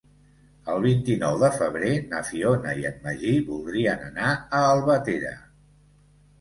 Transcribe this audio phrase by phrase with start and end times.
[0.75, 5.39] El vint-i-nou de febrer na Fiona i en Magí voldrien anar a Albatera.